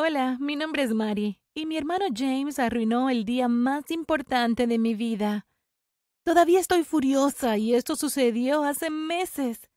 Hola, 0.00 0.36
mi 0.38 0.54
nombre 0.54 0.84
es 0.84 0.94
Mari, 0.94 1.40
y 1.54 1.66
mi 1.66 1.76
hermano 1.76 2.04
James 2.14 2.60
arruinó 2.60 3.10
el 3.10 3.24
día 3.24 3.48
más 3.48 3.90
importante 3.90 4.68
de 4.68 4.78
mi 4.78 4.94
vida. 4.94 5.48
Todavía 6.24 6.60
estoy 6.60 6.84
furiosa 6.84 7.56
y 7.58 7.74
esto 7.74 7.96
sucedió 7.96 8.62
hace 8.62 8.90
meses. 8.90 9.68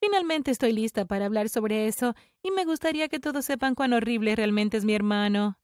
Finalmente 0.00 0.50
estoy 0.50 0.72
lista 0.72 1.04
para 1.04 1.26
hablar 1.26 1.48
sobre 1.48 1.86
eso 1.86 2.16
y 2.42 2.50
me 2.50 2.64
gustaría 2.64 3.06
que 3.06 3.20
todos 3.20 3.44
sepan 3.44 3.76
cuán 3.76 3.92
horrible 3.92 4.34
realmente 4.34 4.76
es 4.76 4.84
mi 4.84 4.92
hermano. 4.92 5.56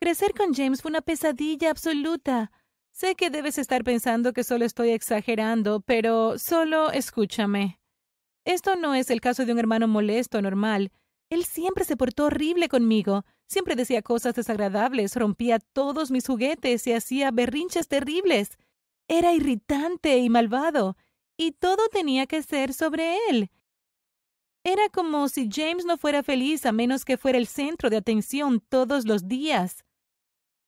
Crecer 0.00 0.32
con 0.32 0.54
James 0.54 0.80
fue 0.80 0.88
una 0.88 1.02
pesadilla 1.02 1.70
absoluta. 1.72 2.52
Sé 2.90 3.16
que 3.16 3.28
debes 3.28 3.58
estar 3.58 3.84
pensando 3.84 4.32
que 4.32 4.44
solo 4.44 4.64
estoy 4.64 4.92
exagerando, 4.92 5.82
pero 5.82 6.38
solo 6.38 6.90
escúchame. 6.90 7.78
Esto 8.46 8.76
no 8.76 8.94
es 8.94 9.10
el 9.10 9.20
caso 9.20 9.44
de 9.44 9.52
un 9.52 9.58
hermano 9.58 9.88
molesto 9.88 10.40
normal. 10.40 10.90
Él 11.30 11.44
siempre 11.44 11.84
se 11.84 11.96
portó 11.96 12.26
horrible 12.26 12.68
conmigo. 12.68 13.24
Siempre 13.46 13.76
decía 13.76 14.02
cosas 14.02 14.34
desagradables, 14.34 15.16
rompía 15.16 15.58
todos 15.58 16.10
mis 16.10 16.26
juguetes 16.26 16.86
y 16.86 16.92
hacía 16.92 17.30
berrinches 17.30 17.88
terribles. 17.88 18.58
Era 19.08 19.32
irritante 19.32 20.18
y 20.18 20.28
malvado, 20.30 20.96
y 21.36 21.52
todo 21.52 21.88
tenía 21.88 22.26
que 22.26 22.42
ser 22.42 22.72
sobre 22.72 23.16
él. 23.28 23.50
Era 24.64 24.88
como 24.88 25.28
si 25.28 25.50
James 25.52 25.84
no 25.84 25.98
fuera 25.98 26.22
feliz 26.22 26.64
a 26.64 26.72
menos 26.72 27.04
que 27.04 27.18
fuera 27.18 27.36
el 27.36 27.46
centro 27.46 27.90
de 27.90 27.98
atención 27.98 28.60
todos 28.60 29.04
los 29.04 29.28
días. 29.28 29.84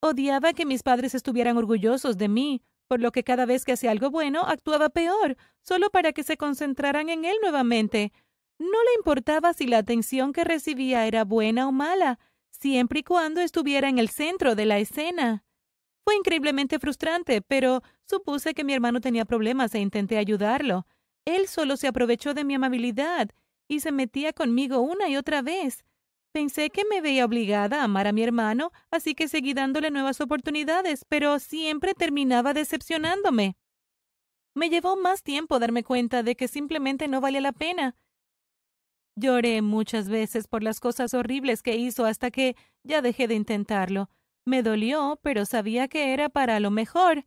Odiaba 0.02 0.52
que 0.52 0.66
mis 0.66 0.83
padres 0.83 1.15
estuvieran 1.15 1.57
orgullosos 1.57 2.19
de 2.19 2.29
mí, 2.29 2.63
por 2.88 3.01
lo 3.01 3.11
que 3.11 3.25
cada 3.25 3.47
vez 3.47 3.65
que 3.65 3.73
hacía 3.73 3.91
algo 3.91 4.11
bueno 4.11 4.43
actuaba 4.43 4.91
peor, 4.91 5.37
solo 5.63 5.88
para 5.91 6.13
que 6.13 6.23
se 6.23 6.37
concentraran 6.37 7.09
en 7.09 7.25
él 7.25 7.37
nuevamente. 7.41 8.13
No 8.59 8.83
le 8.84 8.95
importaba 8.96 9.52
si 9.52 9.66
la 9.66 9.78
atención 9.78 10.33
que 10.33 10.45
recibía 10.45 11.06
era 11.06 11.24
buena 11.24 11.69
o 11.69 11.73
mala, 11.73 12.19
siempre 12.51 13.01
y 13.01 13.02
cuando 13.02 13.41
estuviera 13.41 13.88
en 13.88 13.98
el 13.98 14.09
centro 14.09 14.55
de 14.55 14.66
la 14.66 14.79
escena. 14.79 15.45
Fue 16.04 16.16
increíblemente 16.16 16.79
frustrante, 16.79 17.43
pero 17.43 17.82
supuse 18.09 18.54
que 18.54 18.65
mi 18.65 18.73
hermano 18.73 19.01
tenía 19.01 19.24
problemas 19.24 19.74
e 19.74 19.80
intenté 19.80 20.18
ayudarlo. 20.18 20.87
Él 21.24 21.48
solo 21.48 21.76
se 21.76 21.88
aprovechó 21.88 22.32
de 22.32 22.45
mi 22.45 22.54
amabilidad 22.54 23.30
y 23.68 23.80
se 23.80 23.93
metía 23.93 24.32
conmigo 24.32 24.80
una 24.80 25.09
y 25.09 25.16
otra 25.16 25.43
vez. 25.43 25.85
Pensé 26.32 26.70
que 26.70 26.85
me 26.85 27.01
veía 27.01 27.24
obligada 27.24 27.80
a 27.80 27.85
amar 27.85 28.07
a 28.07 28.13
mi 28.13 28.23
hermano, 28.23 28.70
así 28.91 29.15
que 29.15 29.26
seguí 29.26 29.54
dándole 29.54 29.91
nuevas 29.91 30.20
oportunidades, 30.20 31.04
pero 31.09 31.38
siempre 31.38 31.95
terminaba 31.95 32.52
decepcionándome. 32.52 33.57
Me 34.54 34.70
llevó 34.70 34.96
más 34.96 35.23
tiempo 35.23 35.59
darme 35.59 35.82
cuenta 35.82 36.23
de 36.23 36.37
que 36.37 36.46
simplemente 36.46 37.09
no 37.09 37.20
valía 37.20 37.41
la 37.41 37.52
pena. 37.52 37.96
Lloré 39.19 39.63
muchas 39.63 40.11
veces 40.11 40.47
por 40.47 40.63
las 40.63 40.79
cosas 40.79 41.15
horribles 41.15 41.63
que 41.63 41.77
hizo 41.77 42.05
hasta 42.05 42.31
que 42.31 42.55
ya 42.85 43.01
dejé 43.01 43.27
de 43.27 43.35
intentarlo. 43.35 44.11
Me 44.45 44.63
dolió, 44.63 45.19
pero 45.23 45.47
sabía 45.47 45.89
que 45.89 46.13
era 46.13 46.29
para 46.29 46.61
lo 46.61 46.71
mejor. 46.71 47.25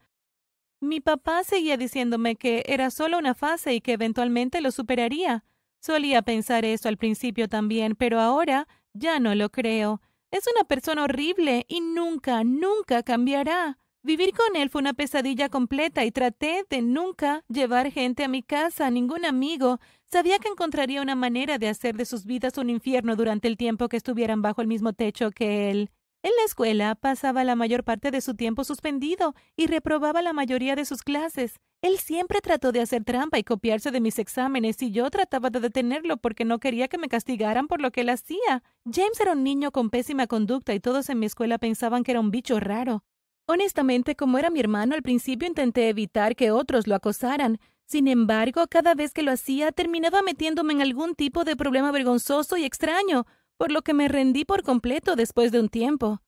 Mi 0.82 1.02
papá 1.02 1.44
seguía 1.44 1.78
diciéndome 1.78 2.36
que 2.36 2.64
era 2.68 2.92
solo 2.92 3.18
una 3.18 3.34
fase 3.34 3.74
y 3.74 3.82
que 3.82 3.94
eventualmente 3.94 4.62
lo 4.62 4.72
superaría. 4.72 5.44
Solía 5.82 6.22
pensar 6.22 6.64
eso 6.64 6.90
al 6.90 6.98
principio 6.98 7.50
también, 7.50 7.96
pero 7.96 8.20
ahora 8.20 8.68
ya 8.94 9.20
no 9.20 9.34
lo 9.34 9.50
creo. 9.50 10.00
Es 10.32 10.46
una 10.54 10.66
persona 10.66 11.06
horrible 11.06 11.66
y 11.68 11.82
nunca, 11.82 12.44
nunca 12.44 13.02
cambiará. 13.02 13.80
Vivir 14.02 14.32
con 14.34 14.56
él 14.56 14.70
fue 14.70 14.80
una 14.80 14.94
pesadilla 14.94 15.50
completa 15.50 16.06
y 16.06 16.12
traté 16.12 16.66
de 16.70 16.82
nunca 16.82 17.44
llevar 17.50 17.92
gente 17.92 18.24
a 18.24 18.30
mi 18.30 18.42
casa, 18.42 18.90
ningún 18.90 19.26
amigo. 19.26 19.80
Sabía 20.06 20.40
que 20.40 20.48
encontraría 20.48 21.02
una 21.02 21.16
manera 21.16 21.58
de 21.58 21.68
hacer 21.68 21.98
de 21.98 22.06
sus 22.06 22.26
vidas 22.26 22.58
un 22.58 22.70
infierno 22.70 23.18
durante 23.18 23.50
el 23.50 23.58
tiempo 23.58 23.90
que 23.90 23.98
estuvieran 23.98 24.42
bajo 24.42 24.62
el 24.62 24.68
mismo 24.68 24.94
techo 24.94 25.32
que 25.32 25.70
él. 25.70 25.92
En 26.24 26.32
la 26.38 26.46
escuela 26.46 26.96
pasaba 26.96 27.44
la 27.44 27.56
mayor 27.56 27.84
parte 27.84 28.10
de 28.10 28.22
su 28.22 28.36
tiempo 28.36 28.64
suspendido 28.64 29.36
y 29.58 29.68
reprobaba 29.68 30.22
la 30.22 30.32
mayoría 30.32 30.78
de 30.78 30.86
sus 30.86 31.04
clases. 31.04 31.60
Él 31.82 31.98
siempre 31.98 32.40
trató 32.40 32.72
de 32.72 32.82
hacer 32.82 33.04
trampa 33.04 33.38
y 33.38 33.44
copiarse 33.44 33.92
de 33.92 34.00
mis 34.00 34.18
exámenes 34.18 34.82
y 34.82 34.92
yo 34.92 35.10
trataba 35.10 35.50
de 35.50 35.60
detenerlo 35.60 36.18
porque 36.18 36.46
no 36.46 36.60
quería 36.60 36.88
que 36.88 36.98
me 36.98 37.10
castigaran 37.10 37.68
por 37.68 37.82
lo 37.82 37.92
que 37.92 38.02
él 38.02 38.10
hacía. 38.10 38.64
James 38.86 39.20
era 39.20 39.34
un 39.34 39.44
niño 39.44 39.72
con 39.72 39.90
pésima 39.90 40.26
conducta 40.26 40.74
y 40.74 40.80
todos 40.80 41.10
en 41.10 41.20
mi 41.20 41.26
escuela 41.26 41.58
pensaban 41.58 42.04
que 42.04 42.12
era 42.12 42.22
un 42.22 42.32
bicho 42.32 42.62
raro. 42.62 43.04
Honestamente, 43.52 44.16
como 44.16 44.38
era 44.38 44.52
mi 44.52 44.60
hermano, 44.60 44.94
al 44.94 45.02
principio 45.02 45.48
intenté 45.48 45.90
evitar 45.90 46.36
que 46.36 46.52
otros 46.52 46.86
lo 46.86 46.94
acosaran. 46.94 47.60
Sin 47.88 48.08
embargo, 48.08 48.68
cada 48.70 48.94
vez 48.94 49.12
que 49.12 49.24
lo 49.24 49.32
hacía, 49.32 49.72
terminaba 49.72 50.22
metiéndome 50.22 50.74
en 50.74 50.84
algún 50.84 51.16
tipo 51.16 51.44
de 51.44 51.56
problema 51.56 51.92
vergonzoso 51.92 52.58
y 52.58 52.64
extraño, 52.64 53.26
por 53.58 53.72
lo 53.72 53.82
que 53.82 53.96
me 53.96 54.08
rendí 54.08 54.46
por 54.46 54.62
completo 54.62 55.16
después 55.16 55.52
de 55.52 55.60
un 55.62 55.68
tiempo. 55.68 56.22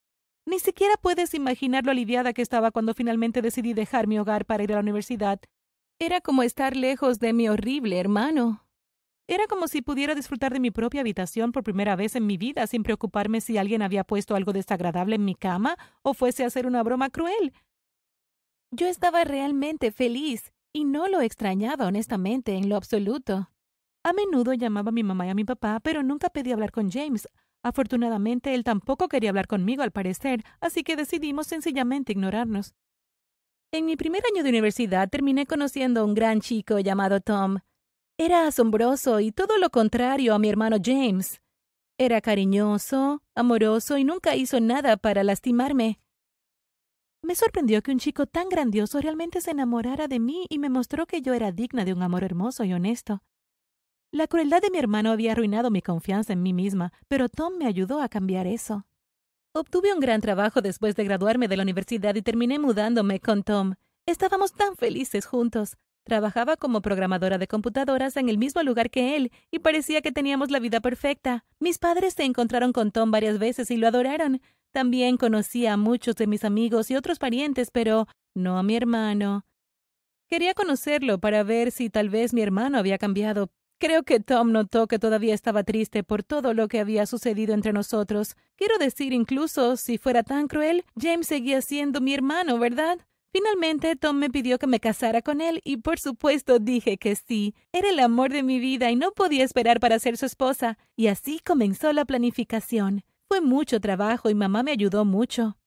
Ni 0.48 0.58
siquiera 0.58 0.96
puedes 1.00 1.36
imaginar 1.36 1.86
lo 1.86 1.92
aliviada 1.92 2.34
que 2.34 2.42
estaba 2.42 2.72
cuando 2.72 2.96
finalmente 2.96 3.44
decidí 3.44 3.76
dejar 3.76 4.08
mi 4.08 4.18
hogar 4.18 4.48
para 4.48 4.64
ir 4.64 4.72
a 4.72 4.78
la 4.78 4.82
universidad. 4.82 5.40
Era 6.00 6.22
como 6.22 6.42
estar 6.42 6.76
lejos 6.76 7.20
de 7.20 7.34
mi 7.34 7.48
horrible 7.48 8.00
hermano. 8.00 8.66
Era 9.32 9.48
como 9.48 9.70
si 9.70 9.82
pudiera 9.82 10.14
disfrutar 10.14 10.52
de 10.52 10.60
mi 10.60 10.72
propia 10.72 11.00
habitación 11.00 11.54
por 11.54 11.64
primera 11.64 11.96
vez 11.96 12.18
en 12.18 12.28
mi 12.28 12.36
vida 12.36 12.68
sin 12.68 12.84
preocuparme 12.84 13.40
si 13.40 13.58
alguien 13.58 13.82
había 13.82 14.04
puesto 14.04 14.36
algo 14.36 14.52
desagradable 14.52 15.16
en 15.16 15.24
mi 15.24 15.36
cama 15.36 15.78
o 16.02 16.14
fuese 16.14 16.44
a 16.44 16.48
hacer 16.48 16.68
una 16.68 16.84
broma 16.84 17.10
cruel. 17.10 17.54
Yo 18.72 18.88
estaba 18.88 19.24
realmente 19.24 19.92
feliz 19.92 20.52
y 20.74 20.84
no 20.84 21.08
lo 21.08 21.22
extrañaba 21.22 21.88
honestamente 21.88 22.58
en 22.58 22.68
lo 22.68 22.76
absoluto. 22.76 23.50
A 24.04 24.12
menudo 24.12 24.54
llamaba 24.54 24.90
a 24.90 24.92
mi 24.92 25.04
mamá 25.04 25.28
y 25.28 25.30
a 25.30 25.34
mi 25.34 25.46
papá, 25.46 25.80
pero 25.80 26.04
nunca 26.04 26.30
pedí 26.30 26.52
hablar 26.52 26.74
con 26.74 26.92
James. 26.92 27.30
Afortunadamente, 27.64 28.54
él 28.54 28.66
tampoco 28.66 29.08
quería 29.08 29.30
hablar 29.30 29.48
conmigo 29.48 29.82
al 29.82 29.92
parecer, 29.92 30.44
así 30.60 30.84
que 30.84 30.98
decidimos 30.98 31.48
sencillamente 31.48 32.12
ignorarnos. 32.12 32.76
En 33.72 33.86
mi 33.86 33.96
primer 33.96 34.24
año 34.34 34.44
de 34.44 34.50
universidad 34.50 35.10
terminé 35.10 35.46
conociendo 35.46 36.02
a 36.02 36.04
un 36.04 36.16
gran 36.16 36.42
chico 36.42 36.80
llamado 36.80 37.22
Tom. 37.22 37.60
Era 38.24 38.46
asombroso 38.46 39.20
y 39.20 39.32
todo 39.32 39.58
lo 39.58 39.72
contrario 39.72 40.36
a 40.36 40.38
mi 40.38 40.48
hermano 40.48 40.78
James. 40.80 41.42
Era 41.98 42.22
cariñoso, 42.22 43.24
amoroso 43.34 43.98
y 43.98 44.04
nunca 44.04 44.36
hizo 44.36 44.60
nada 44.60 44.96
para 44.96 45.24
lastimarme. 45.24 46.00
Me 47.24 47.34
sorprendió 47.34 47.82
que 47.82 47.90
un 47.90 47.98
chico 47.98 48.28
tan 48.28 48.48
grandioso 48.48 49.02
realmente 49.02 49.42
se 49.42 49.50
enamorara 49.50 50.08
de 50.08 50.20
mí 50.20 50.46
y 50.50 50.60
me 50.60 50.70
mostró 50.70 51.08
que 51.08 51.24
yo 51.24 51.34
era 51.34 51.52
digna 51.52 51.84
de 51.84 51.94
un 51.94 52.04
amor 52.04 52.24
hermoso 52.24 52.64
y 52.64 52.74
honesto. 52.74 53.24
La 54.12 54.28
crueldad 54.28 54.62
de 54.62 54.70
mi 54.70 54.78
hermano 54.78 55.10
había 55.10 55.32
arruinado 55.32 55.72
mi 55.72 55.82
confianza 55.82 56.32
en 56.32 56.44
mí 56.44 56.54
misma, 56.54 56.94
pero 57.08 57.28
Tom 57.28 57.58
me 57.58 57.66
ayudó 57.66 58.04
a 58.04 58.08
cambiar 58.08 58.46
eso. 58.46 58.86
Obtuve 59.52 59.96
un 59.96 60.00
gran 60.00 60.22
trabajo 60.22 60.62
después 60.62 60.96
de 60.96 61.06
graduarme 61.06 61.48
de 61.48 61.58
la 61.58 61.64
universidad 61.64 62.14
y 62.14 62.22
terminé 62.22 62.60
mudándome 62.60 63.20
con 63.20 63.42
Tom. 63.42 63.74
Estábamos 64.06 64.54
tan 64.54 64.76
felices 64.76 65.26
juntos. 65.26 65.76
Trabajaba 66.04 66.58
como 66.58 66.82
programadora 66.82 67.38
de 67.38 67.48
computadoras 67.48 68.18
en 68.18 68.30
el 68.30 68.38
mismo 68.38 68.64
lugar 68.64 68.90
que 68.90 69.16
él 69.16 69.32
y 69.52 69.60
parecía 69.60 70.02
que 70.02 70.12
teníamos 70.12 70.52
la 70.52 70.60
vida 70.60 70.82
perfecta. 70.82 71.46
Mis 71.60 71.78
padres 71.78 72.16
se 72.16 72.24
encontraron 72.24 72.74
con 72.74 72.92
Tom 72.92 73.12
varias 73.12 73.40
veces 73.40 73.72
y 73.72 73.78
lo 73.78 73.88
adoraron. 73.88 74.42
También 74.72 75.18
conocí 75.18 75.68
a 75.68 75.78
muchos 75.78 76.16
de 76.16 76.28
mis 76.28 76.44
amigos 76.44 76.90
y 76.90 76.96
otros 76.96 77.20
parientes, 77.20 77.72
pero 77.72 78.08
no 78.34 78.58
a 78.58 78.64
mi 78.64 78.76
hermano. 78.76 79.46
Quería 80.28 80.54
conocerlo 80.54 81.20
para 81.20 81.44
ver 81.44 81.72
si 81.72 81.90
tal 81.90 82.10
vez 82.10 82.34
mi 82.34 82.42
hermano 82.42 82.78
había 82.78 82.98
cambiado, 82.98 83.52
Creo 83.82 84.04
que 84.04 84.20
Tom 84.20 84.52
notó 84.52 84.86
que 84.86 85.00
todavía 85.00 85.34
estaba 85.34 85.64
triste 85.64 86.04
por 86.04 86.22
todo 86.22 86.54
lo 86.54 86.68
que 86.68 86.80
había 86.80 87.08
sucedido 87.08 87.56
entre 87.56 87.74
nosotros. 87.74 88.36
Quiero 88.56 88.78
decir, 88.78 89.12
incluso 89.12 89.76
si 89.76 89.98
fuera 89.98 90.22
tan 90.22 90.48
cruel, 90.48 90.86
James 90.96 91.26
seguía 91.26 91.64
siendo 91.64 92.00
mi 92.00 92.14
hermano, 92.14 92.60
¿verdad? 92.60 93.00
Finalmente, 93.34 93.96
Tom 93.96 94.18
me 94.18 94.30
pidió 94.30 94.60
que 94.60 94.68
me 94.68 94.82
casara 94.82 95.22
con 95.22 95.40
él 95.40 95.62
y 95.64 95.78
por 95.78 96.00
supuesto 96.00 96.60
dije 96.60 96.98
que 96.98 97.16
sí. 97.16 97.56
Era 97.72 97.90
el 97.90 98.00
amor 98.00 98.32
de 98.32 98.44
mi 98.44 98.60
vida 98.60 98.92
y 98.92 98.98
no 98.98 99.12
podía 99.12 99.46
esperar 99.46 99.80
para 99.80 100.00
ser 100.00 100.18
su 100.18 100.26
esposa. 100.26 100.78
Y 100.98 101.08
así 101.08 101.40
comenzó 101.40 101.94
la 101.94 102.04
planificación. 102.04 103.04
Fue 103.30 103.40
mucho 103.40 103.80
trabajo 103.80 104.30
y 104.30 104.36
mamá 104.36 104.64
me 104.64 104.72
ayudó 104.72 105.06
mucho. 105.06 105.58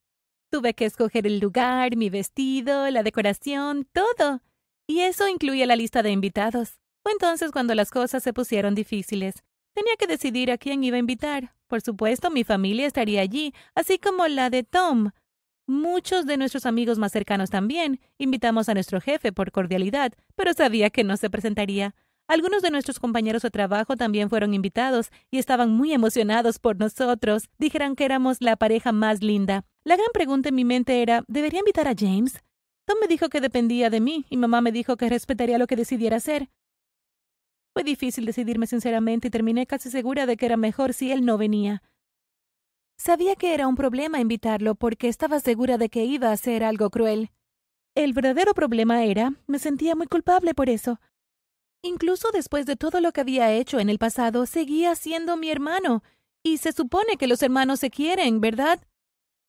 Tuve 0.50 0.74
que 0.74 0.84
escoger 0.84 1.26
el 1.26 1.38
lugar, 1.38 1.96
mi 1.96 2.10
vestido, 2.10 2.90
la 2.90 3.02
decoración, 3.02 3.88
todo. 3.92 4.42
Y 4.86 5.00
eso 5.00 5.26
incluía 5.26 5.66
la 5.66 5.74
lista 5.74 6.02
de 6.02 6.10
invitados. 6.10 6.78
Fue 7.02 7.12
entonces 7.12 7.50
cuando 7.50 7.74
las 7.74 7.90
cosas 7.90 8.22
se 8.22 8.34
pusieron 8.34 8.74
difíciles. 8.74 9.42
Tenía 9.74 9.96
que 9.98 10.06
decidir 10.06 10.50
a 10.50 10.58
quién 10.58 10.84
iba 10.84 10.96
a 10.96 11.00
invitar. 11.00 11.54
Por 11.66 11.80
supuesto, 11.80 12.30
mi 12.30 12.44
familia 12.44 12.86
estaría 12.86 13.22
allí, 13.22 13.54
así 13.74 13.98
como 13.98 14.28
la 14.28 14.50
de 14.50 14.62
Tom. 14.62 15.10
Muchos 15.66 16.26
de 16.26 16.36
nuestros 16.36 16.66
amigos 16.66 16.98
más 16.98 17.12
cercanos 17.12 17.48
también. 17.48 18.00
Invitamos 18.18 18.68
a 18.68 18.74
nuestro 18.74 19.00
jefe 19.00 19.32
por 19.32 19.50
cordialidad, 19.50 20.12
pero 20.36 20.52
sabía 20.52 20.90
que 20.90 21.04
no 21.04 21.16
se 21.16 21.30
presentaría. 21.30 21.94
Algunos 22.26 22.62
de 22.62 22.70
nuestros 22.70 23.00
compañeros 23.00 23.42
de 23.42 23.50
trabajo 23.50 23.96
también 23.96 24.30
fueron 24.30 24.54
invitados 24.54 25.10
y 25.30 25.38
estaban 25.38 25.70
muy 25.70 25.92
emocionados 25.92 26.58
por 26.58 26.78
nosotros. 26.78 27.48
Dijeron 27.58 27.96
que 27.96 28.04
éramos 28.04 28.38
la 28.40 28.56
pareja 28.56 28.92
más 28.92 29.22
linda. 29.22 29.64
La 29.84 29.96
gran 29.96 30.08
pregunta 30.12 30.48
en 30.48 30.54
mi 30.54 30.64
mente 30.64 31.02
era, 31.02 31.24
¿debería 31.28 31.60
invitar 31.60 31.88
a 31.88 31.94
James? 31.96 32.42
Tom 32.86 32.98
me 33.00 33.08
dijo 33.08 33.28
que 33.28 33.40
dependía 33.40 33.88
de 33.88 34.00
mí 34.00 34.26
y 34.28 34.36
mamá 34.36 34.60
me 34.60 34.72
dijo 34.72 34.96
que 34.96 35.08
respetaría 35.08 35.58
lo 35.58 35.66
que 35.66 35.76
decidiera 35.76 36.16
hacer. 36.16 36.50
Fue 37.74 37.84
difícil 37.84 38.24
decidirme 38.24 38.66
sinceramente 38.66 39.28
y 39.28 39.30
terminé 39.30 39.66
casi 39.66 39.90
segura 39.90 40.26
de 40.26 40.36
que 40.36 40.46
era 40.46 40.56
mejor 40.56 40.92
si 40.92 41.10
él 41.10 41.24
no 41.24 41.38
venía. 41.38 41.82
Sabía 42.96 43.36
que 43.36 43.54
era 43.54 43.66
un 43.66 43.76
problema 43.76 44.20
invitarlo 44.20 44.74
porque 44.74 45.08
estaba 45.08 45.40
segura 45.40 45.78
de 45.78 45.88
que 45.88 46.04
iba 46.04 46.28
a 46.28 46.32
hacer 46.32 46.64
algo 46.64 46.90
cruel. 46.90 47.30
El 47.94 48.12
verdadero 48.12 48.54
problema 48.54 49.04
era, 49.04 49.32
me 49.46 49.58
sentía 49.58 49.94
muy 49.94 50.06
culpable 50.06 50.54
por 50.54 50.68
eso. 50.68 51.00
Incluso 51.82 52.28
después 52.32 52.66
de 52.66 52.76
todo 52.76 53.00
lo 53.00 53.12
que 53.12 53.20
había 53.20 53.52
hecho 53.52 53.78
en 53.78 53.90
el 53.90 53.98
pasado, 53.98 54.46
seguía 54.46 54.94
siendo 54.94 55.36
mi 55.36 55.50
hermano. 55.50 56.02
Y 56.42 56.58
se 56.58 56.72
supone 56.72 57.16
que 57.18 57.26
los 57.26 57.42
hermanos 57.42 57.80
se 57.80 57.90
quieren, 57.90 58.40
¿verdad? 58.40 58.80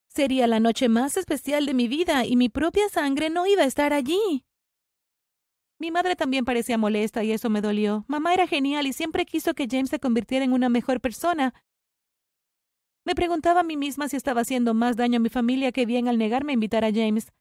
Sería 0.07 0.47
la 0.47 0.59
noche 0.59 0.89
más 0.89 1.17
especial 1.17 1.65
de 1.65 1.73
mi 1.73 1.87
vida 1.87 2.25
y 2.25 2.35
mi 2.35 2.49
propia 2.49 2.87
sangre 2.89 3.29
no 3.29 3.47
iba 3.47 3.63
a 3.63 3.67
estar 3.67 3.93
allí. 3.93 4.45
Mi 5.79 5.91
madre 5.91 6.15
también 6.15 6.45
parecía 6.45 6.77
molesta 6.77 7.23
y 7.23 7.31
eso 7.31 7.49
me 7.49 7.61
dolió. 7.61 8.05
Mamá 8.07 8.33
era 8.33 8.47
genial 8.47 8.87
y 8.87 8.93
siempre 8.93 9.25
quiso 9.25 9.53
que 9.53 9.67
James 9.69 9.89
se 9.89 9.99
convirtiera 9.99 10.45
en 10.45 10.53
una 10.53 10.69
mejor 10.69 11.01
persona, 11.01 11.53
me 13.05 13.15
preguntaba 13.15 13.61
a 13.61 13.63
mí 13.63 13.77
misma 13.77 14.09
si 14.09 14.17
estaba 14.17 14.41
haciendo 14.41 14.73
más 14.73 14.97
daño 14.97 15.17
a 15.17 15.19
mi 15.19 15.29
familia 15.29 15.71
que 15.71 15.85
bien 15.85 16.07
al 16.07 16.17
negarme 16.17 16.51
a 16.51 16.55
invitar 16.55 16.83
a 16.83 16.91
James. 16.91 17.31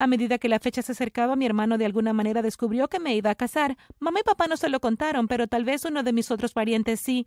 A 0.00 0.06
medida 0.06 0.38
que 0.38 0.48
la 0.48 0.58
fecha 0.58 0.82
se 0.82 0.92
acercaba, 0.92 1.36
mi 1.36 1.46
hermano 1.46 1.78
de 1.78 1.84
alguna 1.84 2.12
manera 2.12 2.42
descubrió 2.42 2.88
que 2.88 2.98
me 2.98 3.14
iba 3.14 3.30
a 3.30 3.34
casar. 3.34 3.76
Mamá 3.98 4.20
y 4.20 4.22
papá 4.22 4.46
no 4.46 4.56
se 4.56 4.68
lo 4.68 4.80
contaron, 4.80 5.28
pero 5.28 5.46
tal 5.46 5.64
vez 5.64 5.84
uno 5.84 6.02
de 6.02 6.12
mis 6.12 6.30
otros 6.30 6.52
parientes 6.52 7.00
sí. 7.00 7.26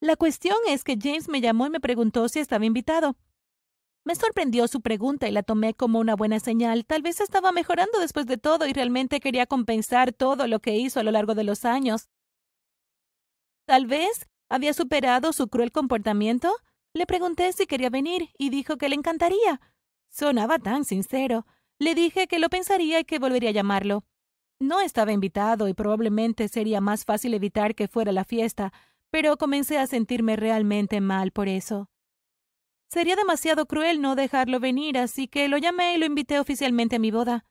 La 0.00 0.16
cuestión 0.16 0.56
es 0.68 0.84
que 0.84 0.98
James 1.00 1.28
me 1.28 1.40
llamó 1.40 1.66
y 1.66 1.70
me 1.70 1.80
preguntó 1.80 2.28
si 2.28 2.38
estaba 2.38 2.66
invitado. 2.66 3.16
Me 4.04 4.14
sorprendió 4.14 4.68
su 4.68 4.82
pregunta 4.82 5.26
y 5.26 5.32
la 5.32 5.42
tomé 5.42 5.72
como 5.72 5.98
una 5.98 6.14
buena 6.14 6.40
señal. 6.40 6.84
Tal 6.84 7.00
vez 7.00 7.20
estaba 7.20 7.52
mejorando 7.52 7.98
después 7.98 8.26
de 8.26 8.36
todo 8.36 8.66
y 8.66 8.74
realmente 8.74 9.18
quería 9.18 9.46
compensar 9.46 10.12
todo 10.12 10.46
lo 10.46 10.60
que 10.60 10.76
hizo 10.76 11.00
a 11.00 11.02
lo 11.02 11.10
largo 11.10 11.34
de 11.34 11.44
los 11.44 11.64
años. 11.64 12.10
Tal 13.66 13.86
vez 13.86 14.28
¿Había 14.48 14.74
superado 14.74 15.32
su 15.32 15.48
cruel 15.48 15.72
comportamiento? 15.72 16.54
Le 16.92 17.06
pregunté 17.06 17.52
si 17.52 17.66
quería 17.66 17.90
venir 17.90 18.30
y 18.38 18.50
dijo 18.50 18.76
que 18.76 18.88
le 18.88 18.94
encantaría. 18.94 19.60
Sonaba 20.10 20.58
tan 20.58 20.84
sincero. 20.84 21.46
Le 21.78 21.94
dije 21.94 22.26
que 22.28 22.38
lo 22.38 22.48
pensaría 22.48 23.00
y 23.00 23.04
que 23.04 23.18
volvería 23.18 23.50
a 23.50 23.54
llamarlo. 23.54 24.04
No 24.60 24.80
estaba 24.80 25.12
invitado 25.12 25.68
y 25.68 25.74
probablemente 25.74 26.48
sería 26.48 26.80
más 26.80 27.04
fácil 27.04 27.34
evitar 27.34 27.74
que 27.74 27.88
fuera 27.88 28.12
la 28.12 28.24
fiesta, 28.24 28.72
pero 29.10 29.36
comencé 29.36 29.78
a 29.78 29.86
sentirme 29.86 30.36
realmente 30.36 31.00
mal 31.00 31.32
por 31.32 31.48
eso. 31.48 31.88
Sería 32.88 33.16
demasiado 33.16 33.66
cruel 33.66 34.00
no 34.00 34.14
dejarlo 34.14 34.60
venir, 34.60 34.98
así 34.98 35.26
que 35.26 35.48
lo 35.48 35.58
llamé 35.58 35.94
y 35.94 35.98
lo 35.98 36.06
invité 36.06 36.38
oficialmente 36.38 36.96
a 36.96 37.00
mi 37.00 37.10
boda. 37.10 37.44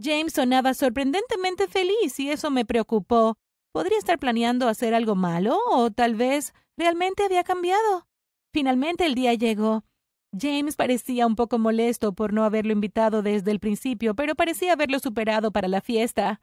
James 0.00 0.32
sonaba 0.32 0.74
sorprendentemente 0.74 1.68
feliz 1.68 2.18
y 2.18 2.30
eso 2.30 2.50
me 2.50 2.64
preocupó. 2.64 3.36
¿Podría 3.72 3.98
estar 3.98 4.18
planeando 4.18 4.68
hacer 4.68 4.94
algo 4.94 5.14
malo 5.14 5.58
o 5.70 5.90
tal 5.90 6.14
vez 6.14 6.54
realmente 6.76 7.24
había 7.24 7.44
cambiado? 7.44 8.06
Finalmente 8.52 9.06
el 9.06 9.14
día 9.14 9.34
llegó. 9.34 9.84
James 10.38 10.76
parecía 10.76 11.26
un 11.26 11.36
poco 11.36 11.58
molesto 11.58 12.12
por 12.14 12.32
no 12.32 12.44
haberlo 12.44 12.72
invitado 12.72 13.22
desde 13.22 13.50
el 13.50 13.60
principio, 13.60 14.14
pero 14.14 14.34
parecía 14.34 14.72
haberlo 14.72 14.98
superado 14.98 15.52
para 15.52 15.68
la 15.68 15.80
fiesta. 15.80 16.40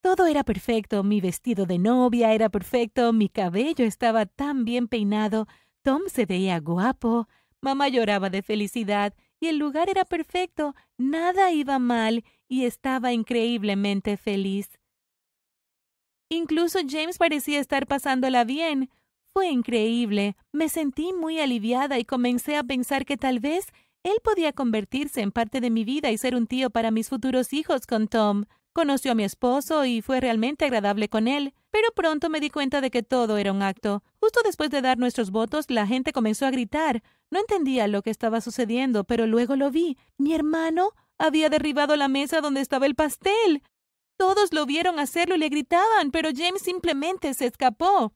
Todo 0.00 0.26
era 0.26 0.44
perfecto, 0.44 1.02
mi 1.02 1.20
vestido 1.20 1.66
de 1.66 1.78
novia 1.78 2.34
era 2.34 2.50
perfecto, 2.50 3.12
mi 3.12 3.28
cabello 3.28 3.84
estaba 3.84 4.26
tan 4.26 4.64
bien 4.64 4.86
peinado, 4.86 5.46
Tom 5.82 6.02
se 6.08 6.26
veía 6.26 6.60
guapo, 6.60 7.26
mamá 7.60 7.88
lloraba 7.88 8.28
de 8.28 8.42
felicidad 8.42 9.14
y 9.40 9.46
el 9.48 9.56
lugar 9.56 9.88
era 9.88 10.04
perfecto, 10.04 10.74
nada 10.98 11.52
iba 11.52 11.78
mal 11.78 12.22
y 12.48 12.64
estaba 12.64 13.12
increíblemente 13.12 14.16
feliz. 14.16 14.78
Incluso 16.34 16.80
James 16.86 17.16
parecía 17.16 17.60
estar 17.60 17.86
pasándola 17.86 18.42
bien. 18.42 18.90
Fue 19.32 19.48
increíble. 19.48 20.36
Me 20.52 20.68
sentí 20.68 21.12
muy 21.12 21.38
aliviada 21.38 21.98
y 21.98 22.04
comencé 22.04 22.56
a 22.56 22.64
pensar 22.64 23.04
que 23.04 23.16
tal 23.16 23.38
vez 23.38 23.68
él 24.02 24.16
podía 24.22 24.52
convertirse 24.52 25.20
en 25.20 25.30
parte 25.30 25.60
de 25.60 25.70
mi 25.70 25.84
vida 25.84 26.10
y 26.10 26.18
ser 26.18 26.34
un 26.34 26.48
tío 26.48 26.70
para 26.70 26.90
mis 26.90 27.08
futuros 27.08 27.52
hijos 27.52 27.86
con 27.86 28.08
Tom. 28.08 28.46
Conoció 28.72 29.12
a 29.12 29.14
mi 29.14 29.22
esposo 29.22 29.84
y 29.84 30.02
fue 30.02 30.20
realmente 30.20 30.64
agradable 30.64 31.08
con 31.08 31.28
él, 31.28 31.54
pero 31.70 31.88
pronto 31.94 32.28
me 32.28 32.40
di 32.40 32.50
cuenta 32.50 32.80
de 32.80 32.90
que 32.90 33.04
todo 33.04 33.38
era 33.38 33.52
un 33.52 33.62
acto. 33.62 34.02
Justo 34.20 34.40
después 34.44 34.70
de 34.70 34.82
dar 34.82 34.98
nuestros 34.98 35.30
votos, 35.30 35.66
la 35.68 35.86
gente 35.86 36.12
comenzó 36.12 36.46
a 36.46 36.50
gritar. 36.50 37.04
No 37.30 37.38
entendía 37.38 37.86
lo 37.86 38.02
que 38.02 38.10
estaba 38.10 38.40
sucediendo, 38.40 39.04
pero 39.04 39.28
luego 39.28 39.54
lo 39.54 39.70
vi. 39.70 39.98
Mi 40.18 40.34
hermano 40.34 40.90
había 41.16 41.48
derribado 41.48 41.94
la 41.94 42.08
mesa 42.08 42.40
donde 42.40 42.60
estaba 42.60 42.86
el 42.86 42.96
pastel. 42.96 43.62
Todos 44.16 44.52
lo 44.52 44.66
vieron 44.66 44.98
hacerlo 44.98 45.34
y 45.34 45.38
le 45.38 45.48
gritaban, 45.48 46.10
pero 46.10 46.30
James 46.34 46.62
simplemente 46.62 47.34
se 47.34 47.46
escapó. 47.46 48.14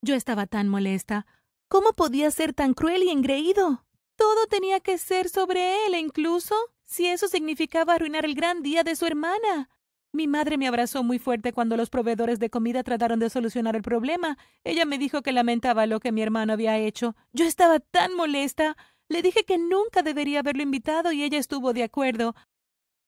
Yo 0.00 0.14
estaba 0.14 0.46
tan 0.46 0.68
molesta. 0.68 1.26
¿Cómo 1.68 1.92
podía 1.92 2.30
ser 2.30 2.54
tan 2.54 2.72
cruel 2.72 3.02
y 3.02 3.10
engreído? 3.10 3.84
Todo 4.16 4.46
tenía 4.46 4.80
que 4.80 4.98
ser 4.98 5.28
sobre 5.28 5.86
él, 5.86 5.94
e 5.94 6.00
incluso 6.00 6.54
si 6.84 7.06
eso 7.06 7.28
significaba 7.28 7.94
arruinar 7.94 8.24
el 8.24 8.34
gran 8.34 8.62
día 8.62 8.82
de 8.82 8.96
su 8.96 9.06
hermana. 9.06 9.68
Mi 10.10 10.26
madre 10.26 10.56
me 10.56 10.66
abrazó 10.66 11.02
muy 11.02 11.18
fuerte 11.18 11.52
cuando 11.52 11.76
los 11.76 11.90
proveedores 11.90 12.38
de 12.38 12.48
comida 12.48 12.82
trataron 12.82 13.20
de 13.20 13.28
solucionar 13.28 13.76
el 13.76 13.82
problema. 13.82 14.38
Ella 14.64 14.86
me 14.86 14.98
dijo 14.98 15.20
que 15.20 15.32
lamentaba 15.32 15.86
lo 15.86 16.00
que 16.00 16.12
mi 16.12 16.22
hermano 16.22 16.54
había 16.54 16.78
hecho. 16.78 17.14
Yo 17.32 17.44
estaba 17.44 17.78
tan 17.78 18.14
molesta. 18.14 18.76
Le 19.08 19.20
dije 19.20 19.44
que 19.44 19.58
nunca 19.58 20.02
debería 20.02 20.40
haberlo 20.40 20.62
invitado 20.62 21.12
y 21.12 21.22
ella 21.22 21.38
estuvo 21.38 21.74
de 21.74 21.82
acuerdo. 21.82 22.34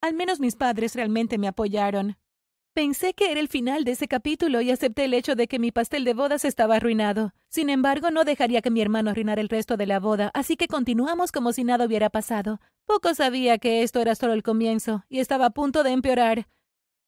Al 0.00 0.14
menos 0.14 0.40
mis 0.40 0.56
padres 0.56 0.94
realmente 0.94 1.36
me 1.36 1.48
apoyaron. 1.48 2.16
Pensé 2.72 3.14
que 3.14 3.32
era 3.32 3.40
el 3.40 3.48
final 3.48 3.84
de 3.84 3.92
ese 3.92 4.08
capítulo 4.08 4.60
y 4.60 4.70
acepté 4.70 5.04
el 5.04 5.14
hecho 5.14 5.34
de 5.34 5.48
que 5.48 5.58
mi 5.58 5.72
pastel 5.72 6.04
de 6.04 6.14
bodas 6.14 6.44
estaba 6.44 6.76
arruinado. 6.76 7.34
Sin 7.48 7.68
embargo, 7.68 8.10
no 8.10 8.24
dejaría 8.24 8.62
que 8.62 8.70
mi 8.70 8.80
hermano 8.80 9.10
arruinara 9.10 9.40
el 9.40 9.48
resto 9.48 9.76
de 9.76 9.86
la 9.86 9.98
boda, 9.98 10.30
así 10.32 10.56
que 10.56 10.68
continuamos 10.68 11.32
como 11.32 11.52
si 11.52 11.64
nada 11.64 11.84
hubiera 11.84 12.10
pasado. 12.10 12.60
Poco 12.86 13.12
sabía 13.14 13.58
que 13.58 13.82
esto 13.82 14.00
era 14.00 14.14
solo 14.14 14.32
el 14.32 14.42
comienzo, 14.44 15.04
y 15.08 15.18
estaba 15.18 15.46
a 15.46 15.50
punto 15.50 15.82
de 15.82 15.90
empeorar. 15.90 16.46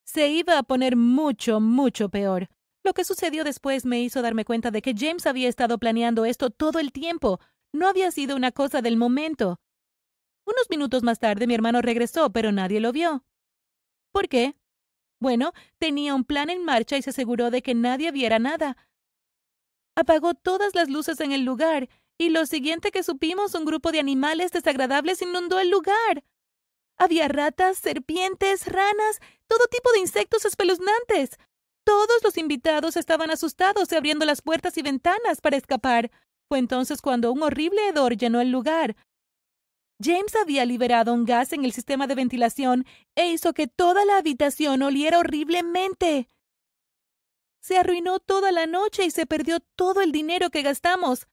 Se 0.04 0.28
iba 0.28 0.58
a 0.58 0.62
poner 0.64 0.96
mucho, 0.96 1.60
mucho 1.60 2.08
peor. 2.08 2.48
Lo 2.82 2.92
que 2.92 3.04
sucedió 3.04 3.44
después 3.44 3.86
me 3.86 4.02
hizo 4.02 4.20
darme 4.20 4.44
cuenta 4.44 4.72
de 4.72 4.82
que 4.82 4.94
James 4.98 5.26
había 5.26 5.48
estado 5.48 5.78
planeando 5.78 6.24
esto 6.24 6.50
todo 6.50 6.80
el 6.80 6.90
tiempo. 6.90 7.38
No 7.72 7.88
había 7.88 8.10
sido 8.10 8.34
una 8.34 8.50
cosa 8.50 8.82
del 8.82 8.96
momento. 8.96 9.60
Unos 10.44 10.68
minutos 10.70 11.02
más 11.02 11.18
tarde 11.18 11.46
mi 11.46 11.54
hermano 11.54 11.82
regresó, 11.82 12.30
pero 12.32 12.52
nadie 12.52 12.80
lo 12.80 12.92
vio. 12.92 13.24
¿Por 14.12 14.28
qué? 14.28 14.56
Bueno, 15.20 15.52
tenía 15.78 16.14
un 16.14 16.24
plan 16.24 16.50
en 16.50 16.64
marcha 16.64 16.96
y 16.96 17.02
se 17.02 17.10
aseguró 17.10 17.50
de 17.50 17.62
que 17.62 17.74
nadie 17.74 18.10
viera 18.10 18.38
nada. 18.38 18.76
Apagó 19.94 20.34
todas 20.34 20.74
las 20.74 20.88
luces 20.88 21.20
en 21.20 21.32
el 21.32 21.44
lugar, 21.44 21.88
y 22.18 22.30
lo 22.30 22.46
siguiente 22.46 22.90
que 22.90 23.02
supimos, 23.02 23.54
un 23.54 23.64
grupo 23.64 23.92
de 23.92 24.00
animales 24.00 24.52
desagradables 24.52 25.22
inundó 25.22 25.60
el 25.60 25.70
lugar. 25.70 26.24
Había 26.96 27.28
ratas, 27.28 27.78
serpientes, 27.78 28.66
ranas, 28.66 29.20
todo 29.48 29.66
tipo 29.70 29.90
de 29.92 30.00
insectos 30.00 30.44
espeluznantes. 30.44 31.38
Todos 31.84 32.22
los 32.22 32.36
invitados 32.36 32.96
estaban 32.96 33.30
asustados 33.30 33.90
y 33.90 33.96
abriendo 33.96 34.24
las 34.24 34.40
puertas 34.40 34.76
y 34.78 34.82
ventanas 34.82 35.40
para 35.40 35.56
escapar. 35.56 36.10
Fue 36.48 36.58
entonces 36.58 37.00
cuando 37.02 37.32
un 37.32 37.42
horrible 37.42 37.88
hedor 37.88 38.16
llenó 38.16 38.40
el 38.40 38.50
lugar. 38.50 38.96
James 40.02 40.34
había 40.34 40.64
liberado 40.64 41.12
un 41.12 41.24
gas 41.24 41.52
en 41.52 41.64
el 41.64 41.72
sistema 41.72 42.06
de 42.06 42.14
ventilación 42.14 42.86
e 43.14 43.30
hizo 43.30 43.52
que 43.52 43.68
toda 43.68 44.04
la 44.04 44.16
habitación 44.16 44.82
oliera 44.82 45.18
horriblemente. 45.18 46.28
Se 47.60 47.78
arruinó 47.78 48.18
toda 48.18 48.50
la 48.50 48.66
noche 48.66 49.04
y 49.04 49.10
se 49.10 49.26
perdió 49.26 49.60
todo 49.60 50.00
el 50.00 50.10
dinero 50.10 50.50
que 50.50 50.62
gastamos. 50.62 51.28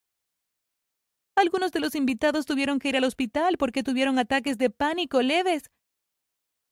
Algunos 1.36 1.72
de 1.72 1.80
los 1.80 1.96
invitados 1.96 2.46
tuvieron 2.46 2.80
que 2.80 2.90
ir 2.90 2.98
al 2.98 3.06
hospital 3.06 3.58
porque 3.58 3.82
tuvieron 3.82 4.20
ataques 4.20 4.58
de 4.58 4.70
pánico 4.70 5.22
leves. 5.22 5.72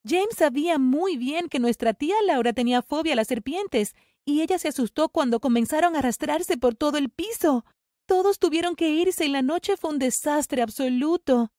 James 0.06 0.36
sabía 0.38 0.78
muy 0.78 1.18
bien 1.18 1.50
que 1.50 1.60
nuestra 1.60 1.94
tía 1.94 2.16
Laura 2.26 2.54
tenía 2.54 2.82
fobia 2.82 3.14
a 3.14 3.16
las 3.16 3.28
serpientes, 3.28 3.96
y 4.24 4.42
ella 4.42 4.60
se 4.60 4.68
asustó 4.68 5.10
cuando 5.10 5.40
comenzaron 5.40 5.96
a 5.96 6.00
arrastrarse 6.00 6.58
por 6.58 6.76
todo 6.76 6.98
el 6.98 7.10
piso. 7.10 7.66
Todos 8.06 8.40
tuvieron 8.40 8.76
que 8.76 8.90
irse 8.90 9.26
y 9.26 9.30
la 9.30 9.42
noche 9.42 9.78
fue 9.78 9.90
un 9.90 10.00
desastre 10.00 10.62
absoluto. 10.62 11.52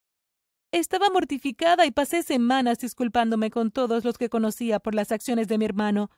Estaba 0.70 1.08
mortificada 1.08 1.86
y 1.86 1.90
pasé 1.90 2.22
semanas 2.22 2.78
disculpándome 2.78 3.50
con 3.50 3.70
todos 3.70 4.04
los 4.04 4.18
que 4.18 4.28
conocía 4.28 4.78
por 4.80 4.94
las 4.94 5.12
acciones 5.12 5.48
de 5.48 5.56
mi 5.56 5.64
hermano. 5.64 6.10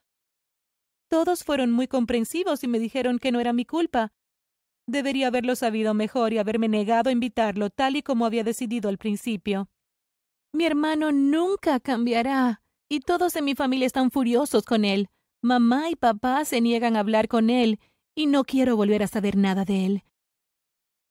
Todos 1.09 1.45
fueron 1.45 1.71
muy 1.71 1.87
comprensivos 1.87 2.65
y 2.65 2.69
me 2.69 2.81
dijeron 2.81 3.19
que 3.19 3.31
no 3.31 3.39
era 3.39 3.53
mi 3.53 3.65
culpa. 3.65 4.13
Debería 4.89 5.29
haberlo 5.29 5.55
sabido 5.55 5.95
mejor 5.95 6.33
y 6.33 6.39
haberme 6.39 6.69
negado 6.69 7.11
a 7.11 7.13
invitarlo 7.13 7.71
tal 7.71 7.95
y 7.95 8.03
como 8.03 8.27
había 8.27 8.43
decidido 8.43 8.89
al 8.89 8.99
principio. 8.99 9.69
Mi 10.53 10.65
hermano 10.65 11.13
nunca 11.13 11.79
cambiará, 11.79 12.63
y 12.89 13.01
todos 13.01 13.37
en 13.37 13.45
mi 13.45 13.55
familia 13.55 13.87
están 13.87 14.11
furiosos 14.11 14.65
con 14.65 14.85
él. 14.85 15.09
Mamá 15.43 15.91
y 15.91 15.97
papá 15.97 16.45
se 16.45 16.61
niegan 16.61 16.97
a 16.97 17.01
hablar 17.01 17.29
con 17.29 17.51
él, 17.51 17.79
y 18.17 18.27
no 18.27 18.43
quiero 18.43 18.77
volver 18.77 19.05
a 19.05 19.07
saber 19.07 19.37
nada 19.37 19.65
de 19.65 19.87
él. 19.87 20.03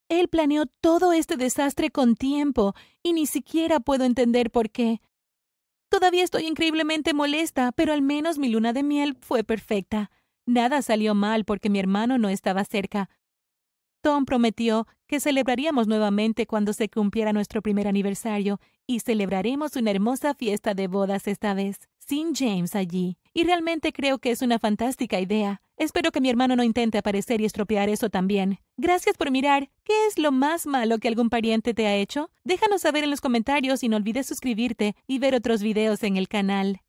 Él 0.10 0.28
planeó 0.28 0.66
todo 0.66 1.14
este 1.14 1.38
desastre 1.38 1.92
con 1.92 2.16
tiempo 2.16 2.74
y 3.04 3.14
ni 3.14 3.28
siquiera 3.28 3.80
puedo 3.80 4.04
entender 4.04 4.52
por 4.52 4.70
qué. 4.70 5.02
Todavía 5.90 6.24
estoy 6.24 6.46
increíblemente 6.46 7.14
molesta, 7.14 7.72
pero 7.72 7.94
al 7.94 8.02
menos 8.02 8.38
mi 8.38 8.50
luna 8.50 8.74
de 8.74 8.84
miel 8.84 9.18
fue 9.22 9.44
perfecta. 9.44 10.12
Nada 10.46 10.82
salió 10.82 11.16
mal 11.16 11.46
porque 11.46 11.70
mi 11.70 11.80
hermano 11.80 12.18
no 12.18 12.30
estaba 12.30 12.66
cerca. 12.66 13.10
Tom 14.02 14.26
prometió 14.26 14.88
que 15.10 15.20
celebraríamos 15.20 15.88
nuevamente 15.88 16.46
cuando 16.46 16.72
se 16.72 16.88
cumpliera 16.88 17.34
nuestro 17.34 17.64
primer 17.64 17.88
aniversario 17.88 18.60
y 18.86 19.00
celebraremos 19.00 19.76
una 19.76 19.90
hermosa 19.90 20.36
fiesta 20.36 20.76
de 20.76 20.88
bodas 20.88 21.28
esta 21.28 21.56
vez, 21.56 21.90
sin 21.98 22.36
James 22.36 22.76
allí. 22.76 23.18
Y 23.34 23.44
realmente 23.44 23.92
creo 23.92 24.20
que 24.20 24.30
es 24.30 24.44
una 24.44 24.60
fantástica 24.60 25.20
idea. 25.20 25.64
Espero 25.78 26.12
que 26.12 26.22
mi 26.22 26.30
hermano 26.30 26.56
no 26.56 26.64
intente 26.64 27.00
aparecer 27.00 27.42
y 27.42 27.46
estropear 27.46 27.90
eso 27.90 28.12
también. 28.12 28.60
Gracias 28.78 29.18
por 29.18 29.32
mirar. 29.32 29.72
¿Qué 29.84 29.94
es 30.06 30.20
lo 30.20 30.32
más 30.32 30.68
malo 30.68 31.00
que 31.00 31.08
algún 31.08 31.32
pariente 31.32 31.74
te 31.74 31.88
ha 31.88 31.96
hecho? 31.96 32.30
Déjanos 32.44 32.82
saber 32.82 33.04
en 33.04 33.10
los 33.10 33.22
comentarios 33.22 33.84
y 33.84 33.90
no 33.90 33.98
olvides 33.98 34.28
suscribirte 34.28 34.96
y 35.08 35.18
ver 35.18 35.34
otros 35.34 35.64
videos 35.64 36.04
en 36.04 36.18
el 36.18 36.28
canal. 36.28 36.82